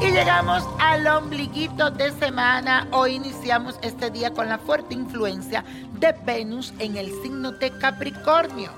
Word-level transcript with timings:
Y 0.00 0.12
llegamos 0.12 0.62
al 0.78 1.06
ombliguito 1.08 1.90
de 1.90 2.12
semana. 2.12 2.86
Hoy 2.92 3.16
iniciamos 3.16 3.76
este 3.82 4.10
día 4.10 4.32
con 4.32 4.48
la 4.48 4.58
fuerte 4.58 4.94
influencia 4.94 5.64
de 5.94 6.14
Venus 6.24 6.72
en 6.78 6.96
el 6.96 7.10
signo 7.20 7.50
de 7.50 7.70
Capricornio. 7.78 8.70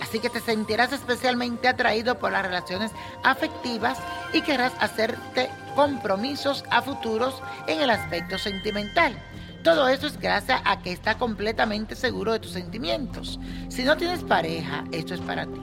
Así 0.00 0.20
que 0.20 0.30
te 0.30 0.40
sentirás 0.40 0.92
especialmente 0.92 1.66
atraído 1.66 2.16
por 2.18 2.30
las 2.30 2.42
relaciones 2.42 2.92
afectivas 3.24 3.98
y 4.32 4.42
querrás 4.42 4.72
hacerte 4.78 5.50
compromisos 5.74 6.64
a 6.70 6.80
futuros 6.80 7.42
en 7.66 7.80
el 7.80 7.90
aspecto 7.90 8.38
sentimental. 8.38 9.16
Todo 9.64 9.88
eso 9.88 10.06
es 10.06 10.18
gracias 10.18 10.60
a 10.64 10.80
que 10.80 10.92
está 10.92 11.18
completamente 11.18 11.96
seguro 11.96 12.32
de 12.32 12.40
tus 12.40 12.52
sentimientos. 12.52 13.40
Si 13.68 13.82
no 13.82 13.96
tienes 13.96 14.22
pareja, 14.22 14.84
esto 14.92 15.14
es 15.14 15.20
para 15.20 15.46
ti. 15.46 15.60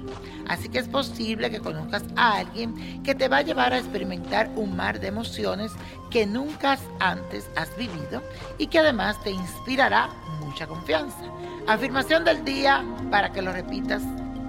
Así 0.50 0.68
que 0.68 0.80
es 0.80 0.88
posible 0.88 1.52
que 1.52 1.60
conozcas 1.60 2.04
a 2.16 2.38
alguien 2.38 3.04
que 3.04 3.14
te 3.14 3.28
va 3.28 3.38
a 3.38 3.42
llevar 3.44 3.72
a 3.72 3.78
experimentar 3.78 4.50
un 4.56 4.76
mar 4.76 5.00
de 5.00 5.08
emociones 5.08 5.72
que 6.10 6.26
nunca 6.26 6.78
antes 7.00 7.48
has 7.56 7.76
vivido 7.78 8.24
y 8.58 8.68
que 8.68 8.80
además 8.80 9.22
te 9.24 9.30
inspirará 9.30 10.10
mucha 10.44 10.66
confianza. 10.66 11.20
Afirmación 11.68 12.26
del 12.26 12.44
día 12.44 12.84
para 13.12 13.32
que 13.32 13.44
lo 13.44 13.54
repitas 13.54 14.02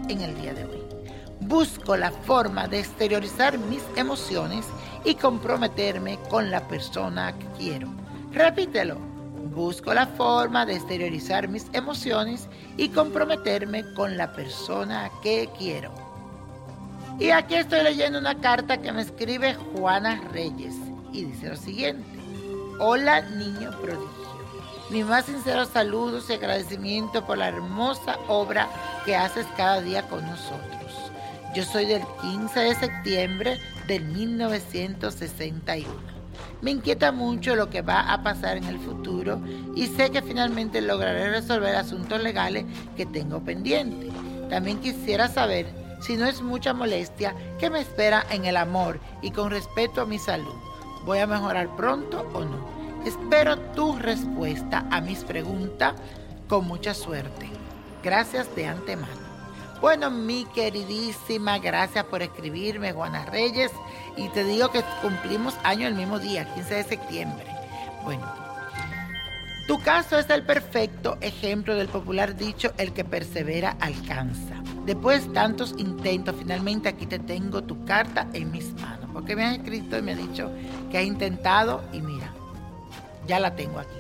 en 0.09 0.23
el 0.23 0.35
día 0.41 0.55
de 0.55 0.65
hoy. 0.65 0.83
Busco 1.41 1.97
la 1.97 2.11
forma 2.11 2.67
de 2.67 2.81
exteriorizar 2.81 3.59
mis 3.59 3.83
emociones 3.95 4.67
y 5.05 5.17
comprometerme 5.17 6.19
con 6.31 6.51
la 6.51 6.67
persona 6.67 7.39
que 7.39 7.47
quiero. 7.59 7.89
Repítelo. 8.33 9.10
Busco 9.55 9.93
la 9.93 10.07
forma 10.07 10.65
de 10.65 10.77
exteriorizar 10.77 11.49
mis 11.49 11.67
emociones 11.73 12.49
y 12.77 12.91
comprometerme 12.91 13.85
con 13.95 14.17
la 14.17 14.33
persona 14.33 15.11
que 15.25 15.49
quiero. 15.59 15.93
Y 17.19 17.31
aquí 17.31 17.57
estoy 17.57 17.83
leyendo 17.83 18.21
una 18.21 18.41
carta 18.41 18.81
que 18.81 18.93
me 18.93 19.03
escribe 19.03 19.55
Juana 19.55 20.23
Reyes 20.33 20.77
y 21.13 21.25
dice 21.25 21.49
lo 21.49 21.57
siguiente. 21.57 22.07
Hola 22.79 23.23
niño 23.23 23.73
prodigio. 23.81 24.09
Mi 24.89 25.03
más 25.03 25.25
sincero 25.25 25.65
saludos 25.65 26.31
y 26.31 26.35
agradecimiento 26.35 27.27
por 27.27 27.39
la 27.39 27.49
hermosa 27.49 28.19
obra 28.29 28.69
que 29.05 29.17
haces 29.17 29.47
cada 29.57 29.81
día 29.81 30.09
con 30.09 30.25
nosotros. 30.27 31.11
Yo 31.57 31.65
soy 31.65 31.87
del 31.87 32.03
15 32.23 32.61
de 32.61 32.75
septiembre 32.77 33.61
del 33.89 34.05
1961. 34.05 36.20
Me 36.61 36.71
inquieta 36.71 37.13
mucho 37.13 37.57
lo 37.57 37.71
que 37.71 37.83
va 37.83 38.13
a 38.13 38.23
pasar 38.23 38.57
en 38.57 38.65
el 38.65 38.79
futuro 38.79 39.41
y 39.75 39.87
sé 39.87 40.11
que 40.11 40.23
finalmente 40.23 40.81
lograré 40.81 41.31
resolver 41.31 41.75
asuntos 41.77 42.23
legales 42.23 42.65
que 42.97 43.07
tengo 43.07 43.41
pendientes. 43.41 44.11
También 44.49 44.81
quisiera 44.81 45.29
saber 45.29 45.67
si 46.01 46.17
no 46.17 46.27
es 46.27 46.43
mucha 46.43 46.75
molestia 46.75 47.35
qué 47.59 47.71
me 47.71 47.81
espera 47.81 48.25
en 48.31 48.45
el 48.45 48.57
amor 48.57 49.01
y 49.23 49.31
con 49.31 49.51
respecto 49.51 50.01
a 50.01 50.07
mi 50.07 50.19
salud. 50.19 50.55
¿Voy 51.05 51.19
a 51.19 51.27
mejorar 51.27 51.75
pronto 51.77 52.29
o 52.33 52.41
no? 52.41 52.81
Espero 53.05 53.59
tu 53.75 53.97
respuesta 53.97 54.87
a 54.91 55.01
mis 55.01 55.25
preguntas 55.25 55.95
con 56.49 56.67
mucha 56.67 56.93
suerte. 56.95 57.49
Gracias 58.03 58.55
de 58.55 58.67
antemano. 58.67 59.30
Bueno, 59.81 60.11
mi 60.11 60.45
queridísima, 60.45 61.59
gracias 61.59 62.05
por 62.05 62.21
escribirme, 62.21 62.93
Juana 62.93 63.25
Reyes. 63.25 63.73
Y 64.15 64.29
te 64.29 64.45
digo 64.45 64.71
que 64.71 64.83
cumplimos 65.01 65.55
año 65.65 65.87
el 65.87 65.95
mismo 65.95 66.19
día, 66.19 66.53
15 66.55 66.75
de 66.75 66.85
septiembre. 66.85 67.47
Bueno, 68.05 68.27
tu 69.67 69.81
caso 69.81 70.19
es 70.19 70.29
el 70.29 70.43
perfecto 70.43 71.17
ejemplo 71.23 71.75
del 71.77 71.89
popular 71.89 72.37
dicho, 72.37 72.73
el 72.77 72.93
que 72.93 73.07
persevera 73.07 73.77
alcanza. 73.81 74.63
Después 74.85 75.27
de 75.27 75.33
tantos 75.33 75.75
intentos, 75.79 76.37
finalmente 76.39 76.91
aquí 76.91 77.07
te 77.07 77.19
tengo 77.19 77.63
tu 77.63 77.83
carta 77.87 78.27
en 78.35 78.51
mis 78.51 78.75
manos. 78.75 79.09
Porque 79.15 79.35
me 79.35 79.47
has 79.47 79.57
escrito 79.57 79.97
y 79.97 80.03
me 80.03 80.13
has 80.13 80.19
dicho 80.19 80.51
que 80.91 80.99
has 80.99 81.05
intentado 81.05 81.83
y 81.93 82.03
mira, 82.03 82.35
ya 83.27 83.41
la 83.41 83.57
tengo 83.57 83.79
aquí. 83.79 83.97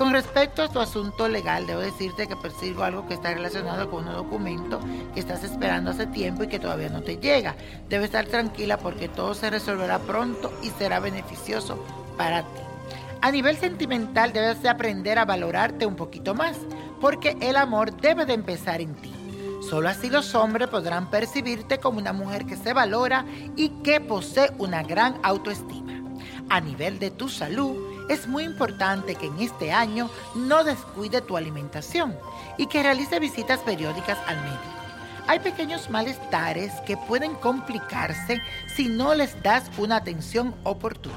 Con 0.00 0.12
respecto 0.14 0.62
a 0.62 0.68
tu 0.68 0.80
asunto 0.80 1.28
legal, 1.28 1.66
debo 1.66 1.82
decirte 1.82 2.26
que 2.26 2.34
persigo 2.34 2.84
algo 2.84 3.06
que 3.06 3.12
está 3.12 3.34
relacionado 3.34 3.90
con 3.90 4.08
un 4.08 4.14
documento 4.14 4.80
que 5.12 5.20
estás 5.20 5.44
esperando 5.44 5.90
hace 5.90 6.06
tiempo 6.06 6.42
y 6.42 6.48
que 6.48 6.58
todavía 6.58 6.88
no 6.88 7.02
te 7.02 7.18
llega. 7.18 7.54
Debes 7.90 8.06
estar 8.06 8.24
tranquila 8.24 8.78
porque 8.78 9.10
todo 9.10 9.34
se 9.34 9.50
resolverá 9.50 9.98
pronto 9.98 10.58
y 10.62 10.70
será 10.70 11.00
beneficioso 11.00 11.84
para 12.16 12.40
ti. 12.44 12.62
A 13.20 13.30
nivel 13.30 13.58
sentimental 13.58 14.32
debes 14.32 14.62
de 14.62 14.70
aprender 14.70 15.18
a 15.18 15.26
valorarte 15.26 15.84
un 15.84 15.96
poquito 15.96 16.34
más, 16.34 16.56
porque 16.98 17.36
el 17.42 17.56
amor 17.56 17.94
debe 17.94 18.24
de 18.24 18.32
empezar 18.32 18.80
en 18.80 18.94
ti. 18.94 19.12
Solo 19.68 19.90
así 19.90 20.08
los 20.08 20.34
hombres 20.34 20.68
podrán 20.68 21.10
percibirte 21.10 21.76
como 21.76 21.98
una 21.98 22.14
mujer 22.14 22.46
que 22.46 22.56
se 22.56 22.72
valora 22.72 23.26
y 23.54 23.68
que 23.82 24.00
posee 24.00 24.50
una 24.56 24.82
gran 24.82 25.18
autoestima. 25.22 25.92
A 26.48 26.58
nivel 26.62 26.98
de 26.98 27.10
tu 27.10 27.28
salud, 27.28 27.89
es 28.10 28.26
muy 28.26 28.42
importante 28.42 29.14
que 29.14 29.26
en 29.26 29.38
este 29.38 29.70
año 29.70 30.10
no 30.34 30.64
descuide 30.64 31.20
tu 31.20 31.36
alimentación 31.36 32.18
y 32.58 32.66
que 32.66 32.82
realice 32.82 33.20
visitas 33.20 33.60
periódicas 33.60 34.18
al 34.26 34.36
médico. 34.42 34.62
Hay 35.28 35.38
pequeños 35.38 35.88
malestares 35.90 36.72
que 36.80 36.96
pueden 36.96 37.36
complicarse 37.36 38.42
si 38.74 38.88
no 38.88 39.14
les 39.14 39.40
das 39.44 39.70
una 39.78 39.96
atención 39.96 40.56
oportuna. 40.64 41.16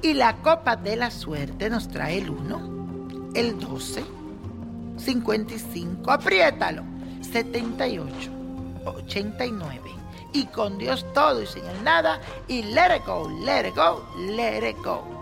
Y 0.00 0.14
la 0.14 0.36
copa 0.36 0.74
de 0.74 0.96
la 0.96 1.10
suerte 1.10 1.68
nos 1.68 1.88
trae 1.88 2.16
el 2.16 2.30
1, 2.30 3.32
el 3.34 3.58
12, 3.60 4.02
55, 4.96 6.10
apriétalo, 6.10 6.82
78, 7.30 8.30
89. 8.86 9.80
Y 10.32 10.46
con 10.46 10.78
Dios 10.78 11.04
todo 11.12 11.42
y 11.42 11.46
sin 11.46 11.66
el 11.66 11.84
nada. 11.84 12.22
Y 12.48 12.62
let 12.62 12.96
it 12.96 13.04
go, 13.04 13.28
let 13.44 13.68
it 13.68 13.76
go, 13.76 14.02
let 14.16 14.66
it 14.66 14.78
go. 14.82 15.21